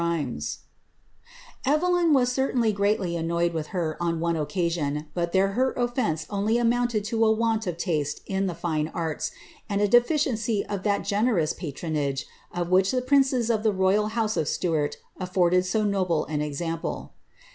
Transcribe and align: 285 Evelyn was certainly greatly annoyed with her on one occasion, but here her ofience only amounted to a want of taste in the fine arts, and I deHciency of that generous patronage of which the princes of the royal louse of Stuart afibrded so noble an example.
285 0.01 0.57
Evelyn 1.75 2.11
was 2.11 2.31
certainly 2.31 2.73
greatly 2.73 3.15
annoyed 3.15 3.53
with 3.53 3.67
her 3.67 3.97
on 4.01 4.19
one 4.19 4.35
occasion, 4.35 5.05
but 5.13 5.31
here 5.31 5.49
her 5.49 5.75
ofience 5.77 6.25
only 6.31 6.57
amounted 6.57 7.03
to 7.05 7.23
a 7.23 7.31
want 7.31 7.67
of 7.67 7.77
taste 7.77 8.21
in 8.25 8.47
the 8.47 8.55
fine 8.55 8.87
arts, 8.95 9.29
and 9.69 9.79
I 9.79 9.85
deHciency 9.87 10.65
of 10.65 10.81
that 10.81 11.03
generous 11.05 11.53
patronage 11.53 12.25
of 12.51 12.69
which 12.71 12.89
the 12.89 12.99
princes 13.03 13.51
of 13.51 13.61
the 13.61 13.71
royal 13.71 14.09
louse 14.15 14.37
of 14.37 14.47
Stuart 14.47 14.97
afibrded 15.19 15.65
so 15.67 15.83
noble 15.83 16.25
an 16.25 16.41
example. 16.41 17.13